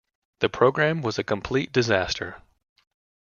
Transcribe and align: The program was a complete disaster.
The 0.39 0.49
program 0.49 1.03
was 1.03 1.19
a 1.19 1.23
complete 1.23 1.71
disaster. 1.71 2.41